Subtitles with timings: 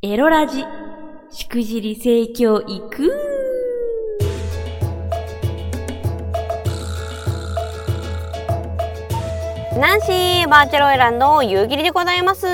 [0.00, 0.64] エロラジ、
[1.32, 3.12] しくじり盛況いく
[9.76, 12.46] ナンシーバーチャルオイランド夕霧でございます。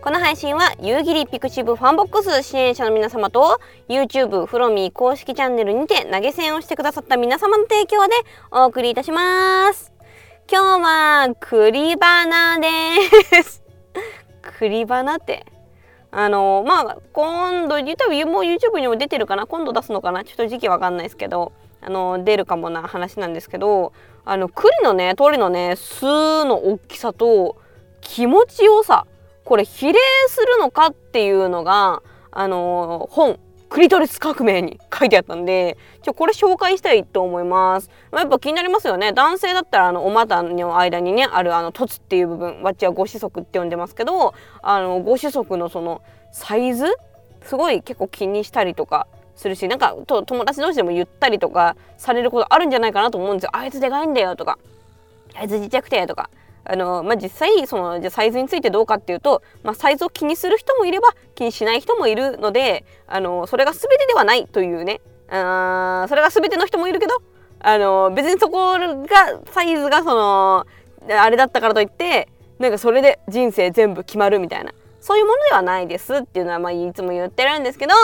[0.00, 2.42] この配信は夕霧ピクシブファンボックス。
[2.42, 8.14] 支援者の皆様と YouTube フロミー公式チャンネルにて投げ銭をしてくださった皆様の提供で
[8.50, 9.92] お送りいたします。
[10.50, 13.62] 今日は栗花です。
[14.58, 15.44] 栗花って
[16.12, 19.46] あのまあ今度多分もう YouTube にも出てるかな？
[19.46, 20.24] 今度出すのかな？
[20.24, 23.92] ちょっと時期わかんないですけどあの出るかもな話なんですけど
[24.24, 27.56] あの栗のね鳥のね巣の大きさと
[28.00, 29.06] 気持ちよさ
[29.44, 33.38] これ比例するのかっていうのがあの本。
[33.70, 39.12] クリトリス革命に書いてあったんでちょこれ紹介したいと思います、まあ、やっぱ気になりますよね。
[39.12, 46.02] 男性だったらあのお股の間にねあるあの凸っていう部分わっちはご子息って呼んでますけどあのご子息のその
[46.32, 46.84] サイズ？
[47.44, 49.06] すごい結構気にしたりとか
[49.36, 53.50] するしなんかと友達同士でも言ったりとかされることあるんじゃないかなと思うんですよ。
[53.54, 54.58] あいつでかいんだよとか
[55.34, 56.28] あいつちっちゃくてとか。
[56.72, 65.00] あのまあ、実際そのじゃサイズについてどうかっていうと、まあ、サイズを気にする人もいれば気にしない人もいるのであのそれが全てではないというね。
[65.30, 67.14] あそれが全ての人もいるけど
[67.58, 70.66] あの別にそこがサイズがその
[71.08, 72.28] あれだったからといって
[72.60, 74.72] なんかそれで人生全部決まるみたいな。
[75.00, 77.94] そういうものではないですっていうのはまあいつも言ってるんですけど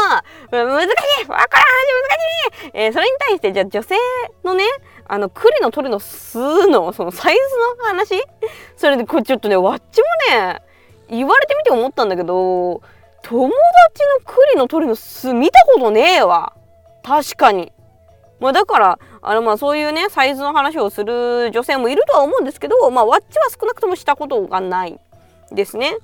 [0.51, 0.85] 難し
[1.23, 1.47] いわからん難
[2.63, 3.95] しい、えー、それに対してじゃあ女性
[4.45, 4.65] のね
[5.07, 6.39] あの栗の鳥の巣
[6.69, 7.41] のそのサイズ
[7.79, 8.23] の話？
[8.77, 10.05] それでこれちょっとねわっちも
[10.37, 10.63] ね
[11.09, 12.83] 言われてみて思ったんだけど
[13.23, 13.55] 友達
[14.25, 16.55] の栗の鳥の巣見たことねえわ
[17.05, 17.73] 確かに。
[18.39, 25.01] まあ、だからあのまあそういうねサイズの話をする女性もいるとは思うんですけどまあわっちは少なくともしたことがない
[25.53, 25.97] ですね。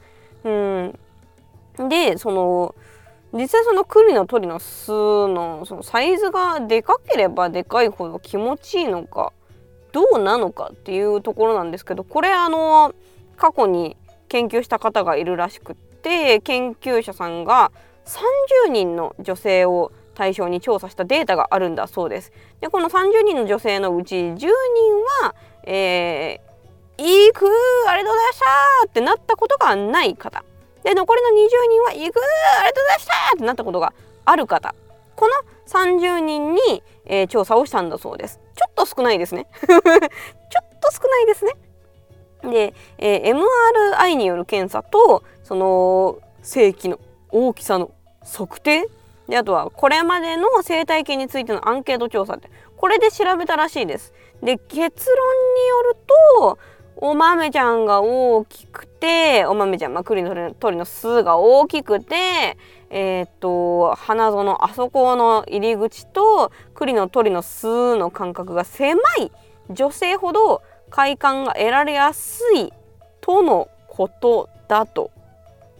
[0.45, 2.75] うん、でその
[3.33, 9.33] 実際その栗の鳥の巣のそのサイズがでかければでかいほど気持ちいいのか
[9.93, 12.95] どうなのかっていうところなんですけどこれあの
[13.37, 13.97] 過去に
[14.29, 17.73] 研究した方がいるらしくって研究者さんが
[18.67, 22.33] 30人の女性を対象に調査したデータがあるんだそうです。
[22.61, 24.49] でこの30人の女性のうち10人
[25.23, 25.35] は、
[25.65, 26.52] えー、
[27.03, 27.47] いいく
[27.89, 28.47] ありがとうございました
[28.87, 30.45] ってなったことがない方。
[30.85, 31.33] で残りの20
[31.69, 33.93] 人は「行くありがとうございました!」ってなったことが
[34.25, 34.75] ある方。
[35.17, 35.35] この
[35.67, 38.41] 30人に、えー、調査をしたんだそうです。
[38.57, 39.47] ちょっと少ないですね。
[39.63, 39.81] ちょっ
[40.81, 41.53] と少ないですね。
[42.43, 43.37] で、えー、
[43.99, 46.99] MRI による検査とその正規の
[47.31, 47.91] 大きさの
[48.25, 48.89] 測定。
[49.29, 54.13] であとはこれまでの生態系についてのアンケート調査ってこれで調べたらしいです。
[54.43, 54.85] で結論
[55.55, 55.97] による
[56.41, 56.59] と
[56.97, 62.57] お豆ちゃんが大きくてお豆ちゃん、まあ、栗の鳥の巣が大きくて
[62.91, 69.33] えー、っと花園あそこの入り口と栗の鳥の巣の間隔が狭い
[69.71, 72.73] 女性ほど快感が得られやすい
[73.21, 75.11] とのことだと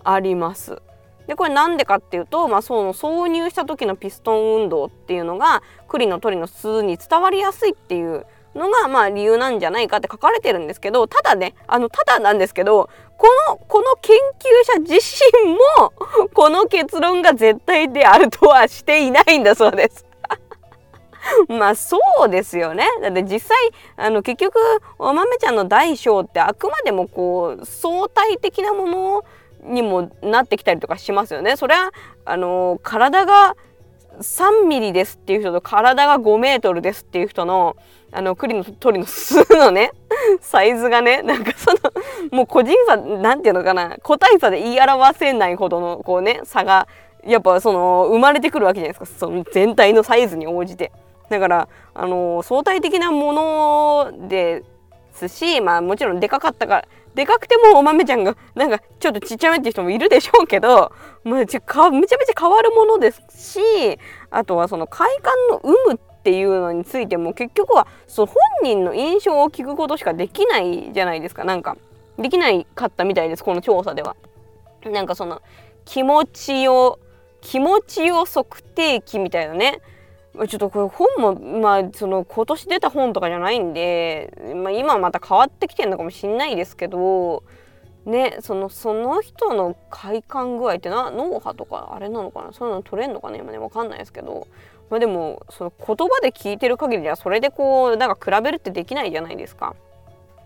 [0.05, 0.81] あります。
[1.27, 14.95] でこれなんでかっていうと、まあ、その挿入した時のピストン運動っていうのが栗の鳥の巣に伝わりやすいっていうのがまあ理由なんじゃないかって書かれてるんですけどただねあのただなんですけどこのこの研究者自
[15.45, 15.93] 身も
[16.35, 20.07] この結論が絶対であるとはしていないんだそうです。
[21.49, 23.57] まあそうですよねだって実際
[23.97, 24.59] あの結局
[24.99, 29.25] お豆ちゃんの大小ってあくまでもこう相対的なもの
[29.63, 31.57] にもなってきたりとかしますよね。
[31.57, 31.93] それは
[32.25, 33.55] あの体が
[34.21, 37.77] 3ミリですっていう人と体が5メートルですっていう人の
[38.15, 39.91] あの栗の鳥の巣のね
[40.43, 41.79] サイズがねなんかその
[42.31, 46.87] もう個人差なんていうのかな個体差で言い表せないほどのこうね差が
[47.25, 50.93] やっぱその生まれてくるわけじゃないですかその全体のサイズに応じて。
[51.31, 54.65] だからあの相対的なもので
[55.15, 56.85] すしまあもちろんでかかったから
[57.15, 60.93] でかくてもお豆ちゃんがなんかちょっとちっちゃめっていう人もいるでしょうけど、
[61.25, 63.99] まあ、ちかめちゃめちゃ変わるものですし
[64.31, 71.77] あとはその快感の有無っていうのについても結局はその本人の印象を聞くことしかできないじゃないですかなんか
[72.19, 74.17] できないかったみたいですこの調査では。
[74.85, 75.43] なんかその
[75.85, 76.99] 気持ちを
[77.41, 79.81] 気持ちを測定器みたいなね
[80.35, 87.45] ちょっとこれ本もまあその今年出た本とかじゃないんで、まあ、今また変わってきてるのかもしんないですけど
[88.07, 92.53] ねそのその人の快感具合ってな脳波とかあれなのかな？
[92.53, 94.49] そういうの取れんのかな今ね分かんないですけど、
[94.91, 99.77] まあ、でもその言葉で聞いてる限りはそれでこうなんか比べるってできないじゃないですか。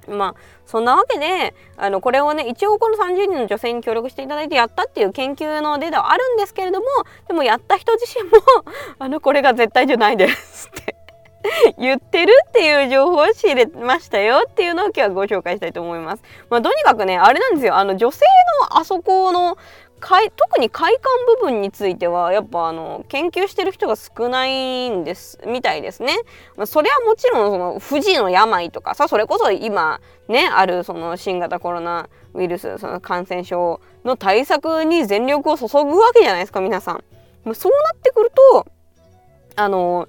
[0.08, 0.34] まあ
[0.66, 6.86] そんなわけであのこれをね一応この30人の女性に協力していただいてやったっていう研究のデータはあるんですけれども
[7.28, 8.36] でもやった人自身も
[8.98, 10.96] あのこれが絶対じゃないですって
[11.78, 16.22] 言ってるっていう情報を仕入れましたよっていうのを今日はご紹介したいと思います。
[16.50, 18.24] まあ、とにかくねあれなんですよあの女性
[18.70, 19.56] のあそこの
[20.00, 21.02] 特に快感
[21.40, 26.16] 部分についてはやっぱあの研究してる人が少ないんですみたいですね。
[26.56, 37.04] まあ、それはもちろんその不治の病とかさそれこそ今ねあるその新型コロナウイルスその感染症の対策に全力を注ぐわけじゃないですか皆さん。
[37.44, 38.66] まあ、そうなってくると
[39.56, 40.08] あの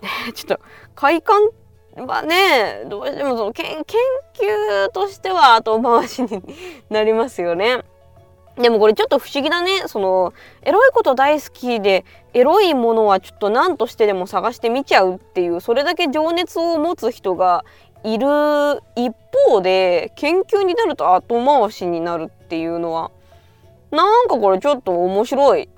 [0.34, 0.60] ちょっと
[0.94, 1.50] 快感
[1.96, 6.42] はねどうしてもその研究としては後回しに
[6.90, 7.84] なりますよね。
[8.58, 9.84] でもこれちょっと不思議だね。
[9.86, 17.64] そのエロいこと大好きでエロいものはちょっと何としてでも探してみちゃうっていうそれだけ情熱を持つ人が
[18.04, 18.26] いる
[18.96, 19.14] 一
[19.48, 23.10] 方で研究になると後回しになるっていうのは
[23.90, 25.68] なんかこれちょっと面白い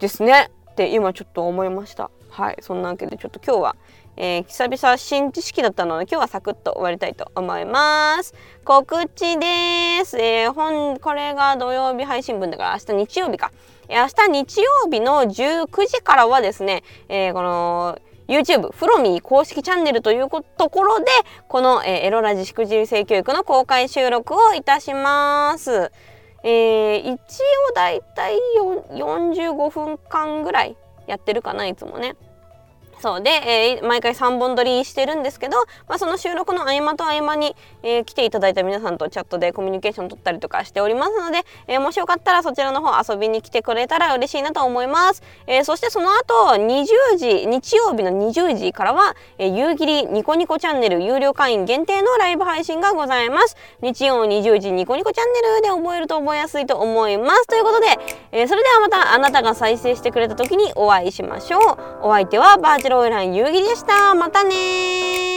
[0.00, 2.10] ですねって今ちょっと思いました。
[2.28, 2.56] はい。
[2.60, 3.76] そんなわけでちょっと今日は
[4.16, 8.34] えー、久々新知識だったので今日はサクッと終わりたいと思います。
[8.64, 13.52] 告知です、えー、本これが土曜日配信分だから明日日曜日か、
[13.88, 17.98] えー、明日日曜日の19時からはですね、えー、この
[18.28, 21.06] YouTube フロミー公式チャンネルというところで
[21.48, 25.92] この、えー、エロラジしくじり性教育の公開収録をいたします。
[26.42, 28.38] えー、一応だいたい
[28.90, 30.76] 45分間ぐらい
[31.06, 32.14] やってるかないつもね。
[32.98, 35.56] そうで、えー、毎回3本撮りしてるんですけど、
[35.88, 37.54] まあ、その収録の合間と合間に、
[37.86, 53.56] えー、来ていただいた皆さんとチャットでコミュニケーション取ったりとかしておりますので、えー、もしよかったらそちらの方遊びに来てくれたら嬉しいなと思います、えそしてその後20時日曜日の20時からは、え夕霧ニコニコチャンネル有料会員限定のライブ配信がございます。
[53.80, 57.46] 日曜20時ニコニコチャンネルで覚えると覚えやすいと思います。
[57.46, 57.86] ということで、
[58.32, 62.06] えそれではまたあなたが再生してくれた時にお会いしましょう。
[62.08, 64.14] お相手はバーチャルオイラン夕霧でした。
[64.14, 65.35] またね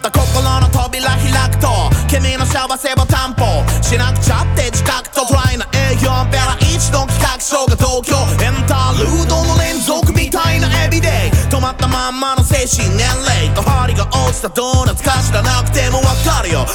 [0.00, 1.68] た心の扉開くと
[2.08, 11.10] 君のそばせを担保しなくちゃって自覚とフライな営業ベラ一度企画書が東京エンタールードの連続みたいなエビデイ
[11.50, 16.66] 止まったまんまの精神年齢と針が落ちたドーナツか知らなくてもわかるよ。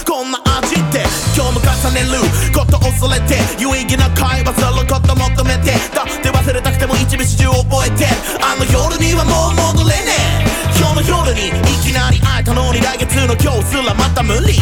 [13.41, 14.53] 今日すらまた無理。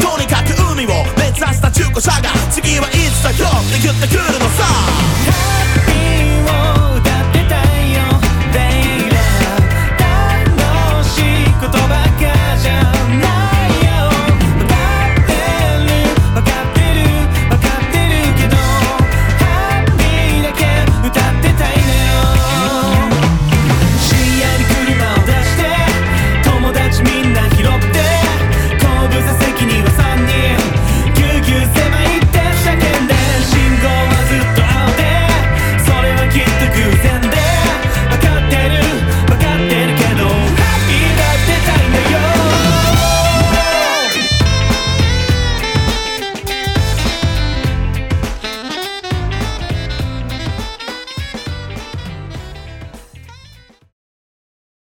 [0.00, 4.23] とにかく海を目指した中古車が次はいつだよって言ってくる。